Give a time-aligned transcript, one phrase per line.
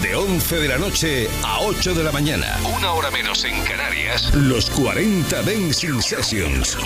[0.00, 2.58] De 11 de la noche a 8 de la mañana.
[2.76, 4.34] Una hora menos en Canarias.
[4.34, 6.78] Los 40 Dancing Sessions.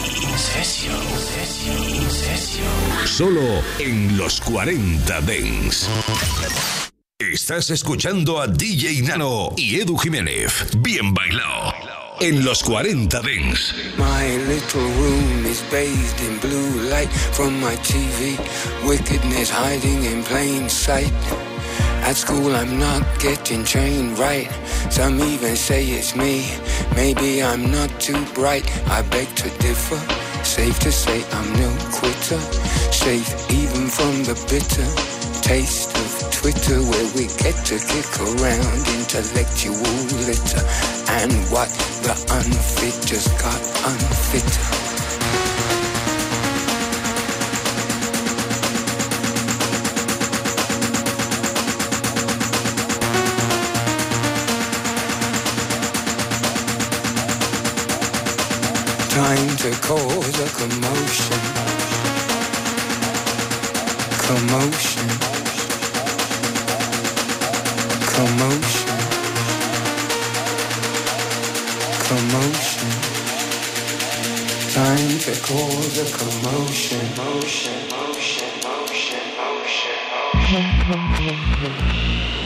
[3.04, 5.86] Solo en los 40 Dance.
[7.20, 10.66] Estás escuchando a DJ Nano y Edu Jiménez.
[10.78, 11.74] Bien bailado.
[12.18, 13.72] En los 40 Dance.
[13.96, 18.36] My little room is bathed in blue light from my TV.
[18.84, 21.12] Wickedness hiding in plain sight.
[22.06, 24.48] At school I'm not getting trained right.
[24.90, 26.46] Some even say it's me.
[26.94, 28.64] Maybe I'm not too bright.
[28.86, 29.98] I beg to differ.
[30.44, 32.38] Safe to say I'm no quitter.
[32.92, 34.86] Safe even from the bitter
[35.42, 39.98] taste of Twitter where we get to kick around intellectual
[40.30, 40.62] litter.
[41.18, 41.70] And what
[42.06, 44.85] the unfit just got unfitter.
[59.72, 61.40] To cause a commotion.
[64.26, 65.08] Commotion.
[68.14, 68.90] Commotion.
[72.06, 72.90] Commotion.
[74.70, 77.04] Time to cause a commotion.
[77.16, 79.98] Motion, motion, motion, motion,
[80.88, 82.45] motion.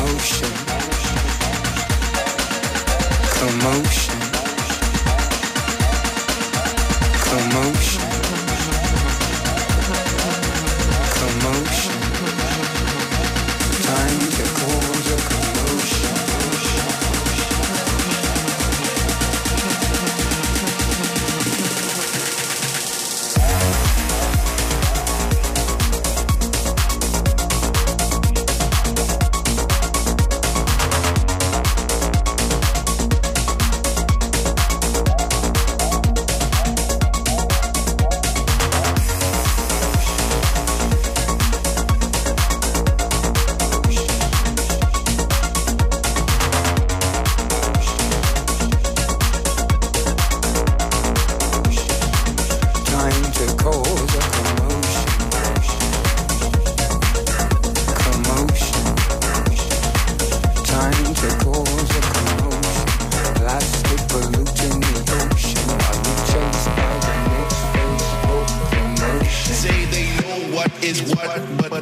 [70.83, 71.60] is what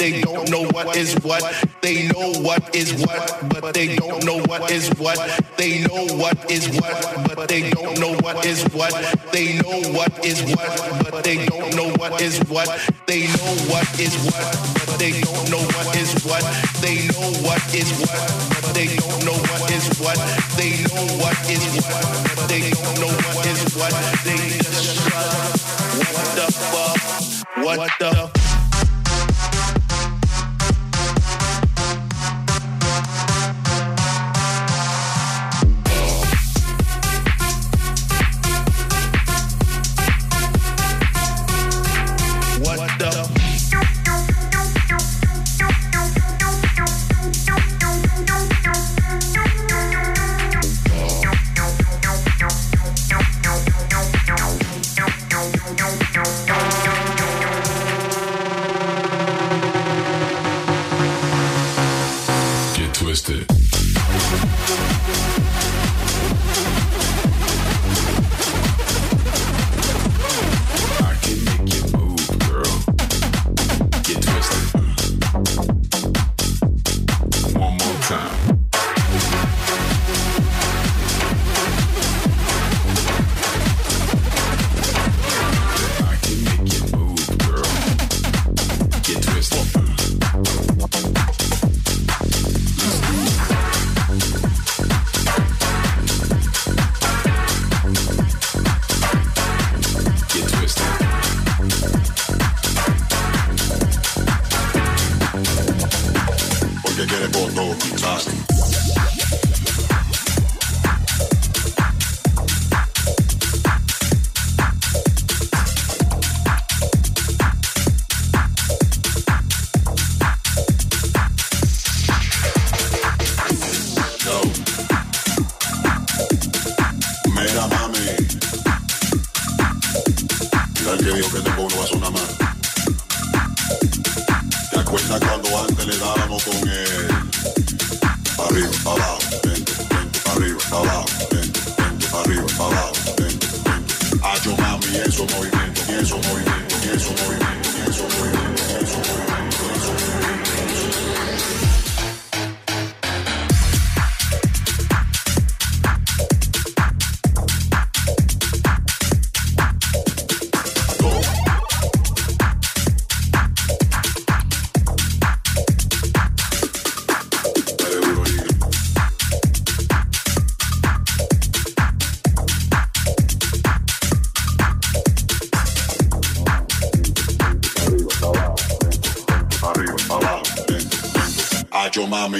[0.00, 1.44] they don't know what is what.
[1.82, 5.18] They know what is what, but they don't know what is what.
[5.58, 8.94] They know what is what, but they don't know what is what.
[9.30, 12.64] They know what is what, but they don't know what is what.
[13.06, 14.56] They know what is what,
[14.88, 16.44] but they don't know what is what.
[16.80, 18.24] They know what is what,
[18.56, 20.16] but they don't know what is what.
[20.56, 22.08] They know what is what,
[22.40, 23.92] but they don't know what is what.
[24.24, 25.28] They just shut
[26.00, 27.66] What the fuck?
[27.66, 28.59] What the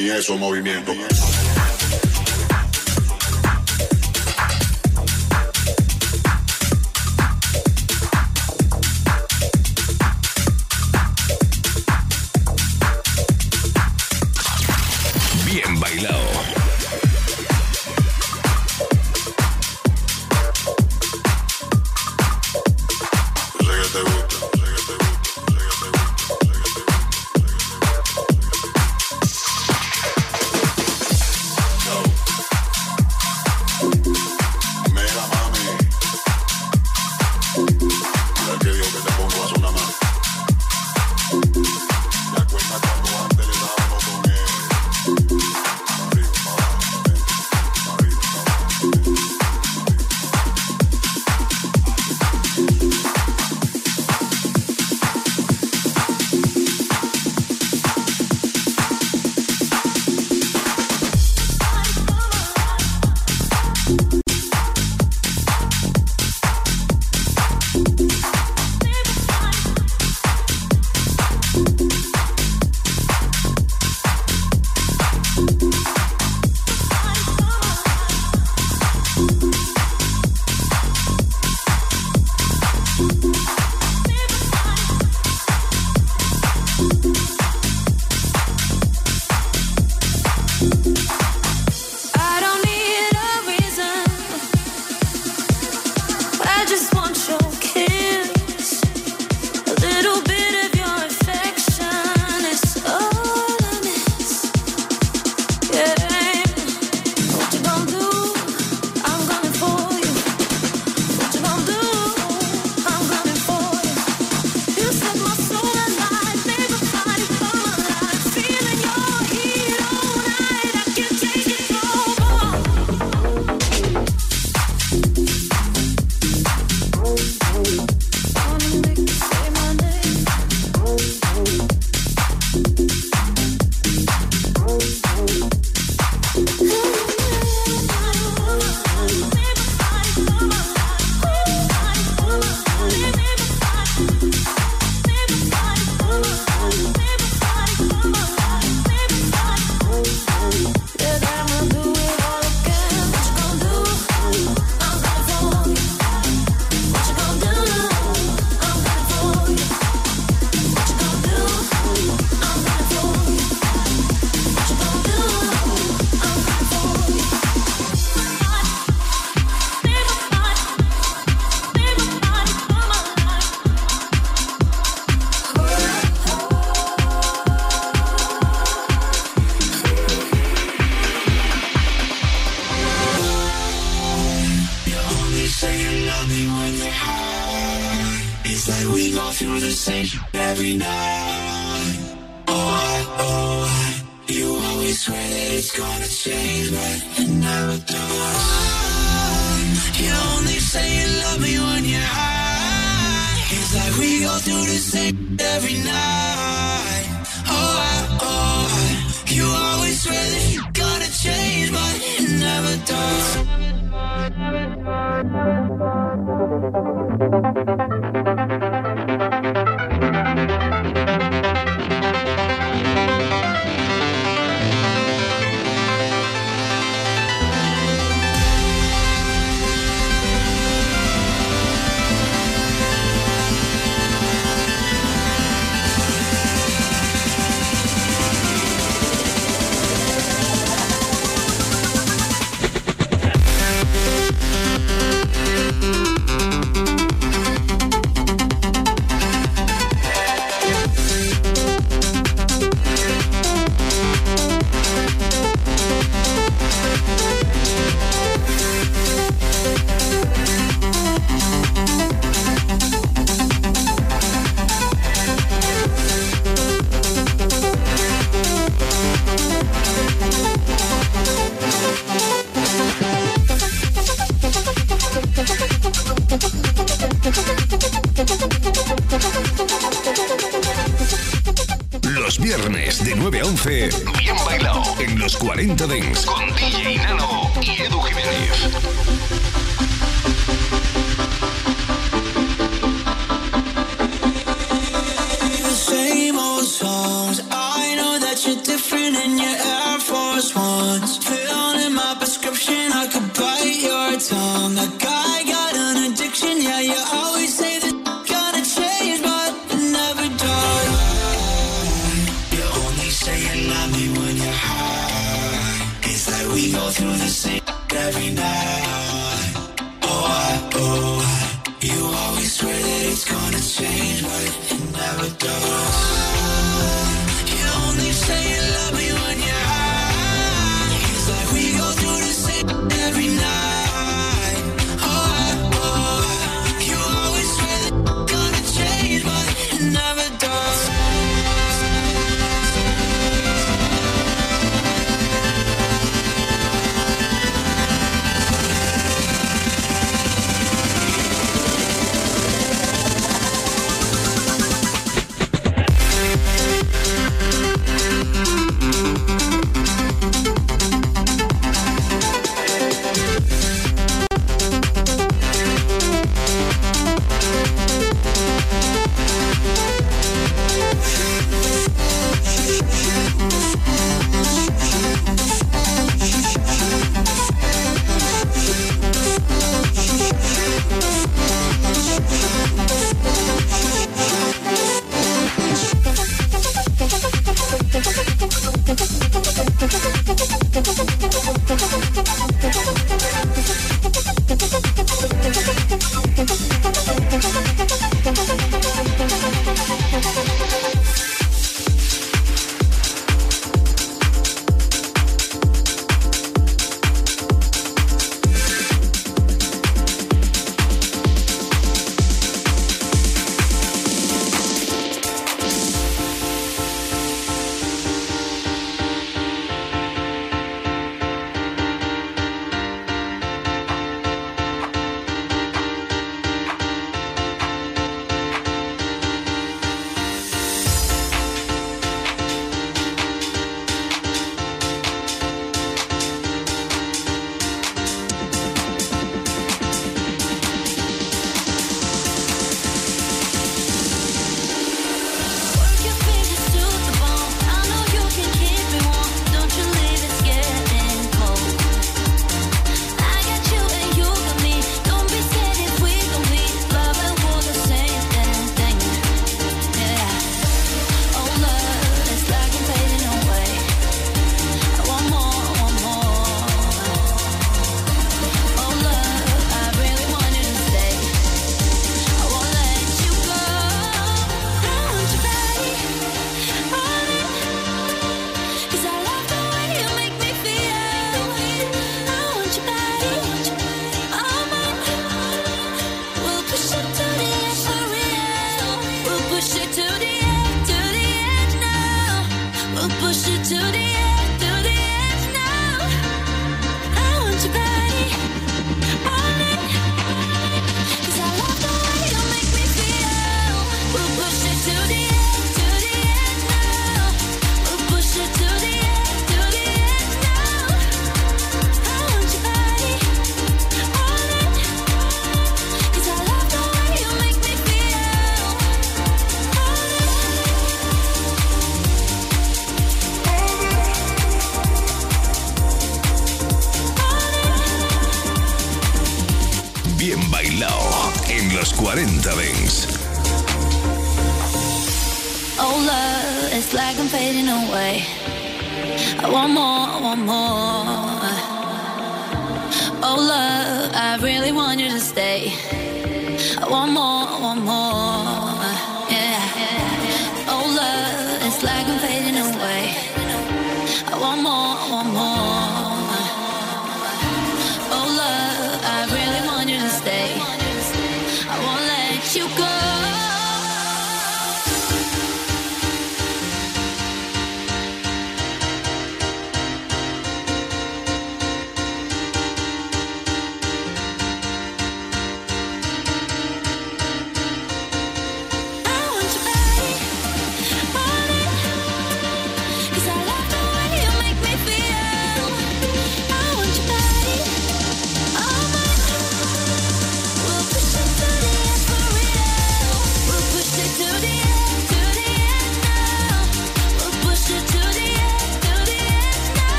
[0.00, 0.96] y esos movimientos.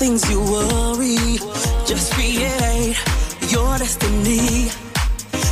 [0.00, 1.36] things you worry.
[1.84, 2.96] Just create
[3.52, 4.70] your destiny.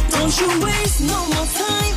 [0.09, 1.95] Don't you waste no more time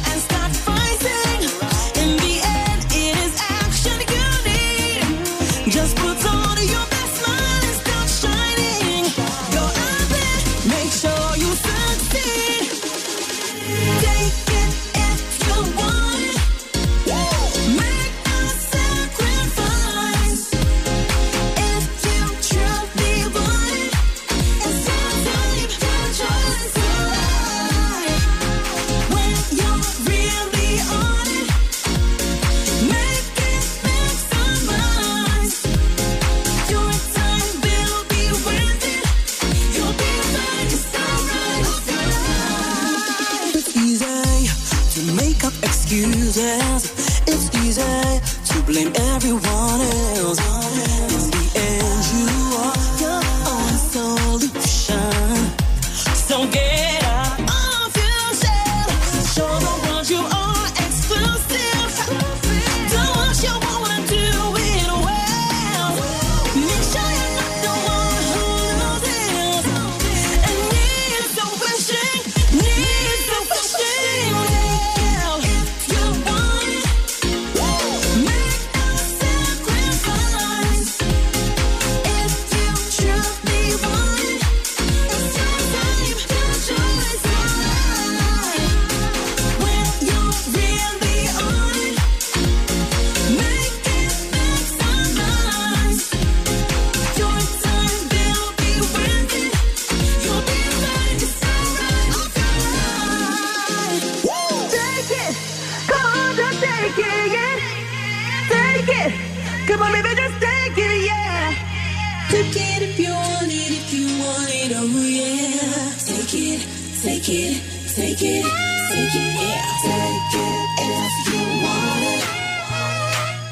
[117.24, 117.62] Take it,
[117.96, 118.44] take it,
[118.90, 119.62] take it, yeah.
[119.84, 122.26] Take it if you want it.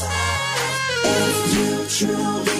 [1.03, 2.54] if you truly.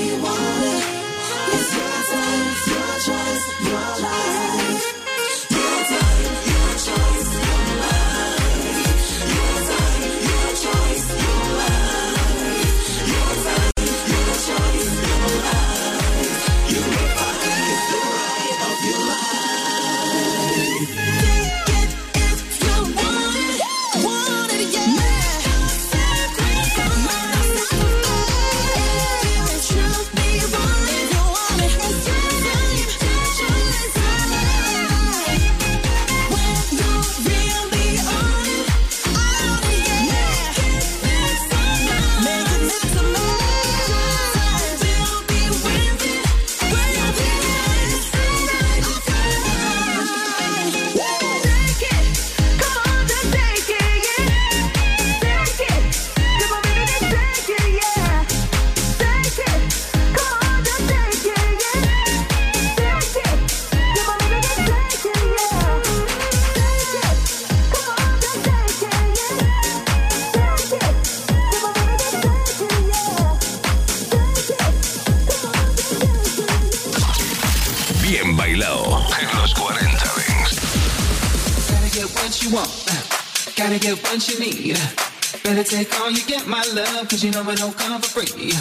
[87.25, 88.51] you know it don't come for free.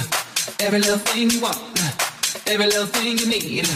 [0.64, 1.59] Every little thing you want,
[2.46, 3.68] every little thing you need.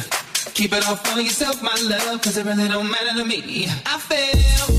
[0.55, 3.67] Keep it all for yourself, my love, cause it really don't matter to me.
[3.85, 4.78] I feel.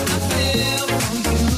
[0.00, 1.57] I feel for you.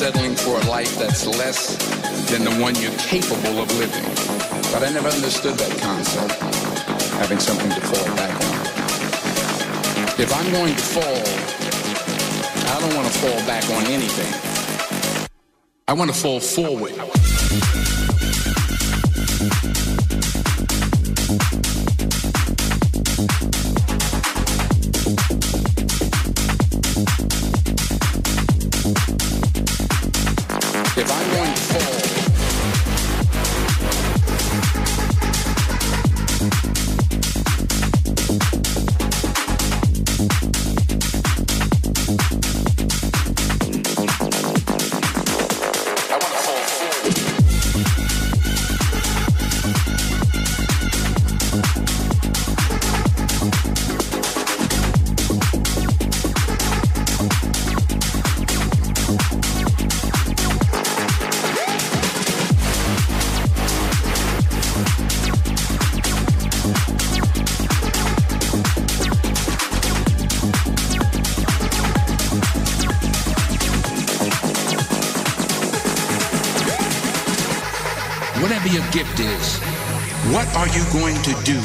[0.00, 1.76] Settling for a life that's less
[2.30, 4.02] than the one you're capable of living.
[4.72, 6.40] But I never understood that concept,
[7.20, 8.56] having something to fall back on.
[10.18, 11.20] If I'm going to fall,
[12.74, 14.32] I don't want to fall back on anything.
[15.86, 16.94] I want to fall forward.
[78.92, 79.58] Gift is,
[80.34, 81.58] what are you going to do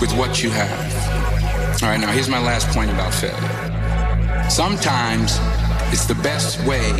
[0.00, 1.82] with what you have?
[1.82, 4.50] All right, now here's my last point about failure.
[4.50, 5.38] Sometimes
[5.88, 6.92] it's the best way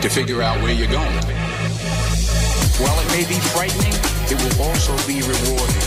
[0.00, 1.22] to figure out where you're going.
[2.78, 3.94] While it may be frightening,
[4.30, 5.86] it will also be rewarding.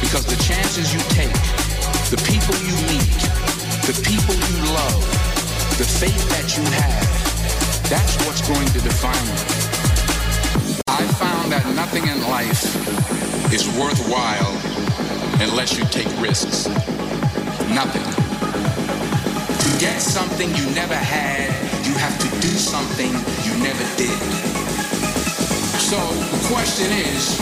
[0.00, 1.36] Because the chances you take,
[2.08, 3.20] the people you meet,
[3.84, 5.02] the people you love,
[5.76, 7.04] the faith that you have,
[7.90, 9.59] that's what's going to define you.
[11.20, 12.64] Found that nothing in life
[13.52, 14.56] is worthwhile
[15.44, 16.64] unless you take risks.
[17.68, 18.08] Nothing.
[19.52, 21.52] To get something you never had,
[21.84, 23.12] you have to do something
[23.44, 24.16] you never did.
[25.76, 26.00] So
[26.32, 27.36] the question is,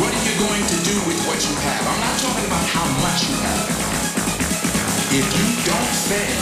[0.00, 1.84] what are you going to do with what you have?
[1.84, 3.68] I'm not talking about how much you have.
[5.12, 6.40] If you don't fail,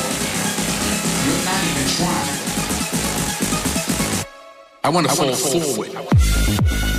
[1.27, 2.46] you're not even trying.
[4.87, 5.91] I want to fall forward.
[5.91, 6.96] Bien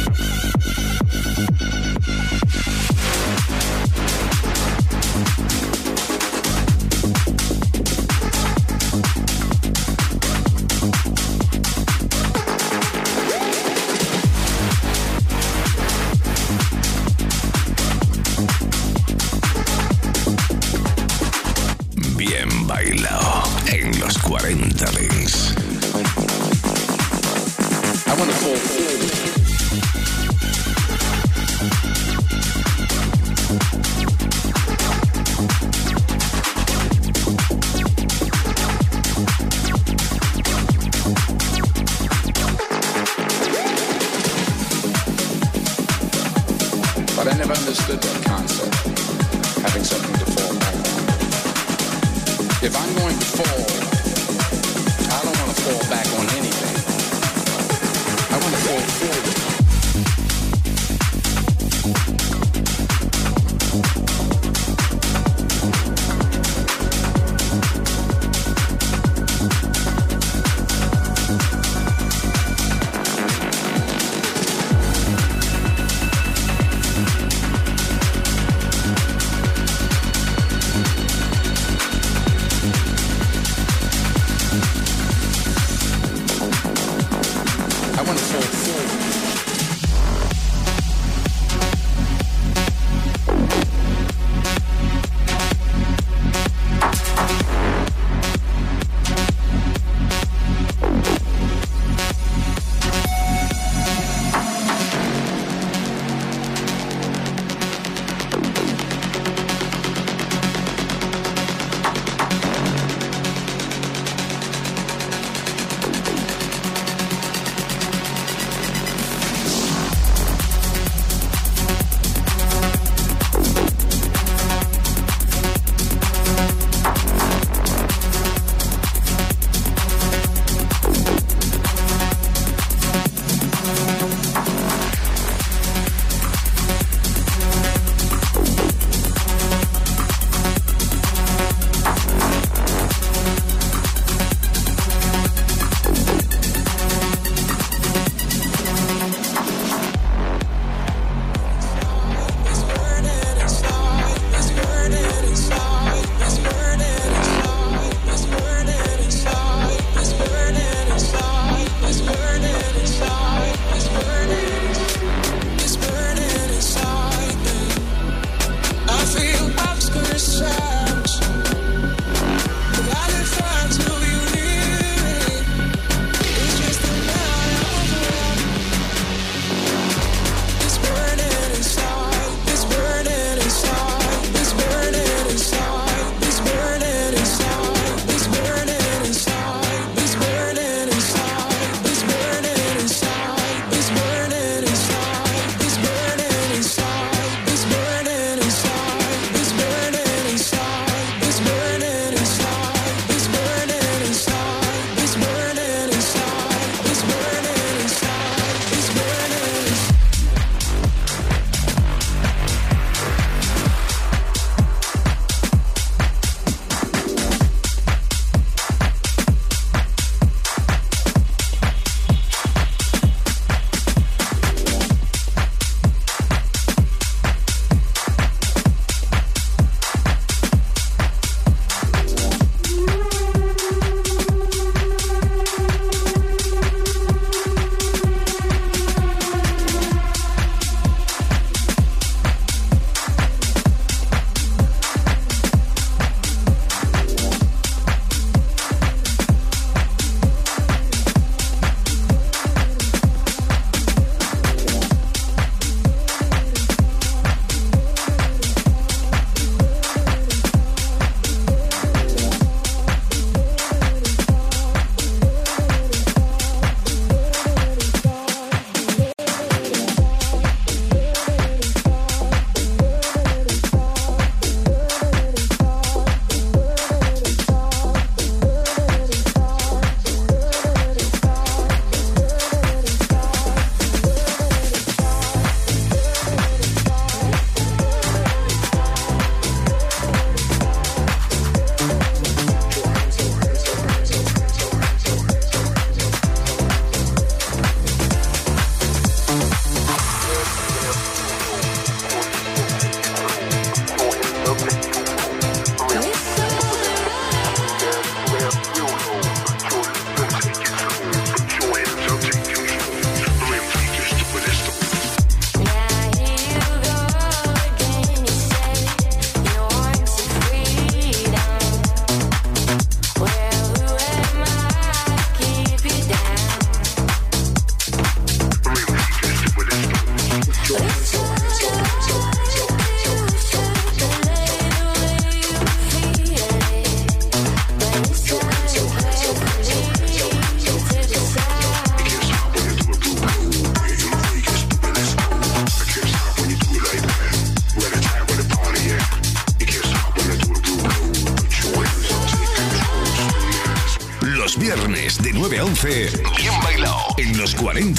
[47.48, 48.76] Never understood that concept,
[49.64, 51.04] having something to fall back on.
[52.62, 53.64] If I'm going to fall,
[55.16, 56.76] I don't want to fall back on anything.
[58.28, 59.47] I want to fall forward.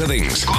[0.07, 0.58] things.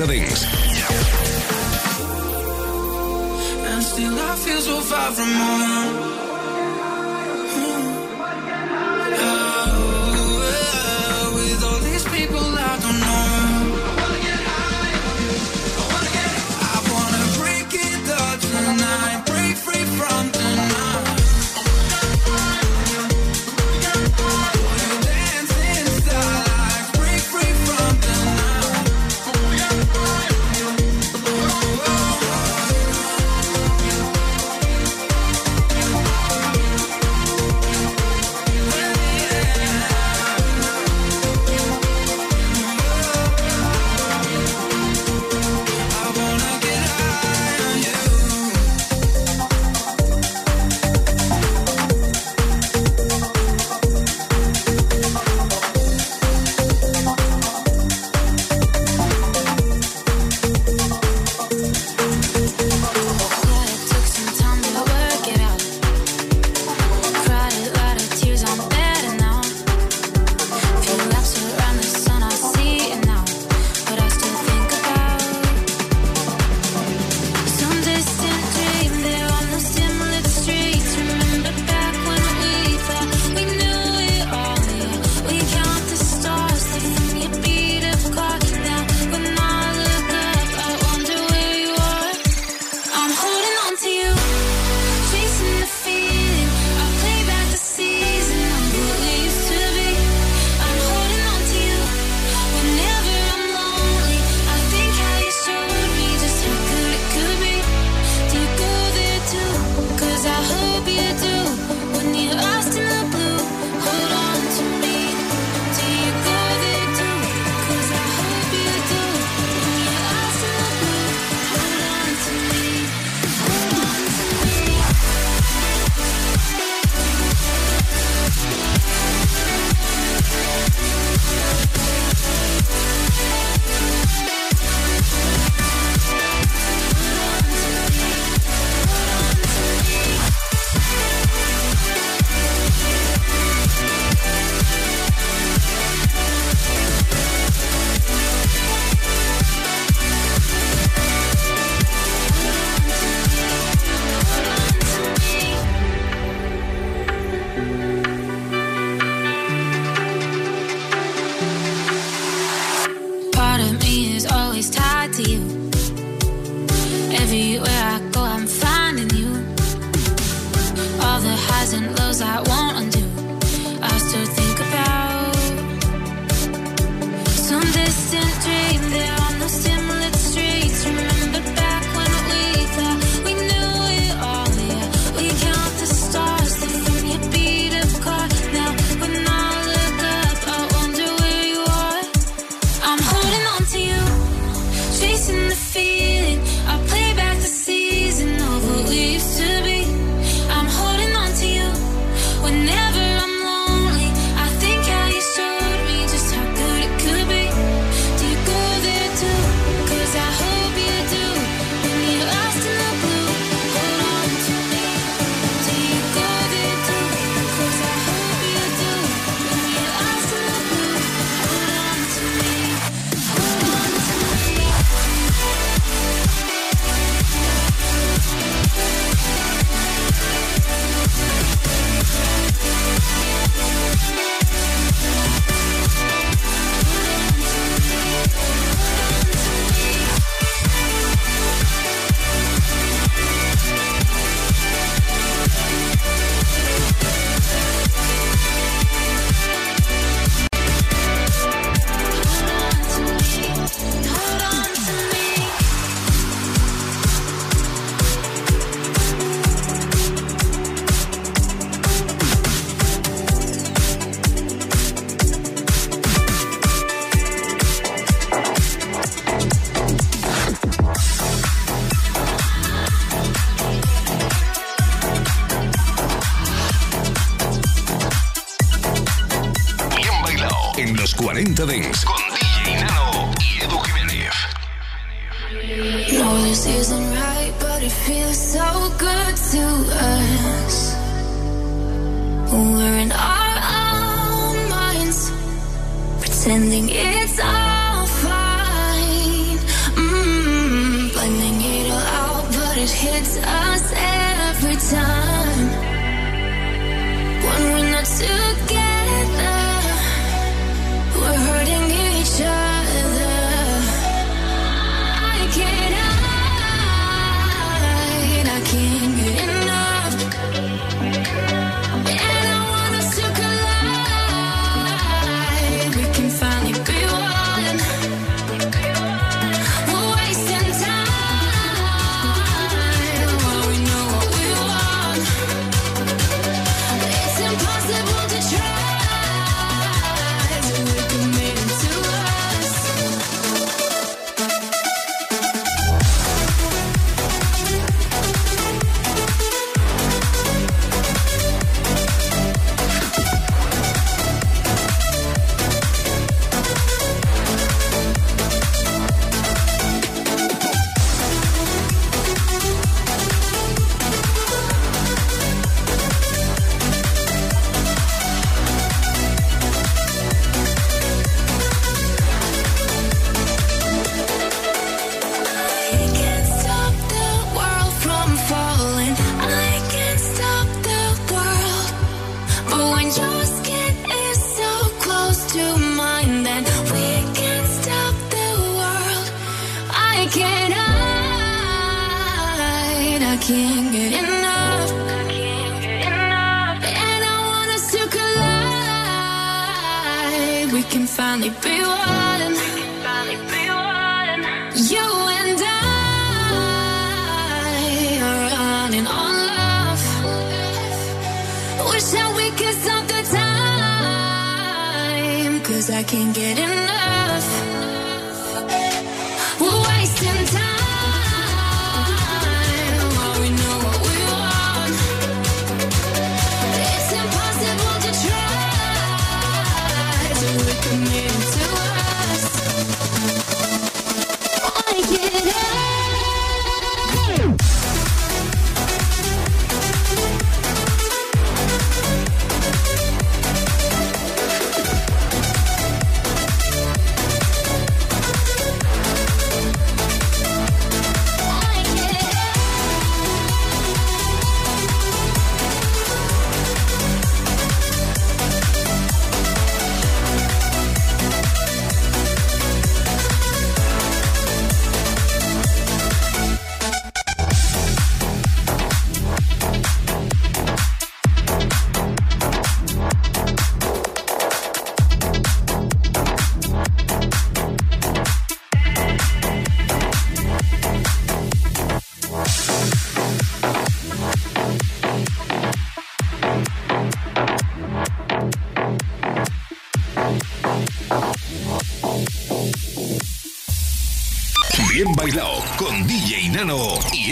[0.00, 0.46] Maarten Dings.
[3.66, 6.09] And still I feel so far from home.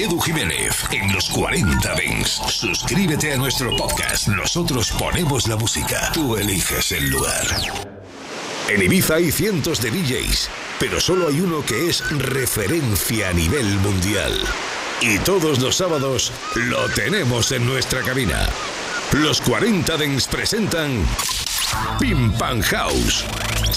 [0.08, 2.40] Edu Jiménez en los 40 Dents.
[2.48, 4.28] Suscríbete a nuestro podcast.
[4.28, 6.10] Nosotros ponemos la música.
[6.14, 7.46] Tú eliges el lugar.
[8.70, 10.48] En Ibiza hay cientos de DJs,
[10.80, 14.32] pero solo hay uno que es referencia a nivel mundial.
[15.02, 18.48] Y todos los sábados lo tenemos en nuestra cabina.
[19.12, 21.06] Los 40 Dents presentan
[22.00, 23.26] Pim Pam House.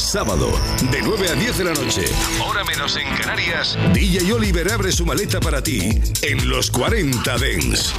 [0.02, 0.52] Sábado,
[0.92, 2.04] de 9 a 10 de la noche.
[2.44, 3.78] Hora menos en Canarias.
[3.94, 7.94] DJ Oliver abre su maleta para ti en los 40 Dents.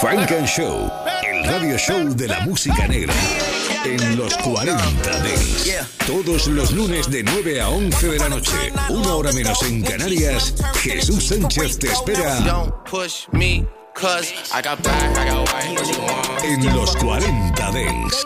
[0.00, 0.90] Funk and Show,
[1.22, 3.12] el radio show de la música negra.
[3.84, 5.70] En los 40 Dents.
[6.06, 8.72] Todos los lunes de 9 a 11 de la noche.
[8.88, 10.54] Una hora menos en Canarias.
[10.82, 15.86] Jesús Sánchez te espera Don't push me, cause I got black, I got white, what
[15.86, 16.44] you want?
[16.44, 18.25] en los 40 Dents.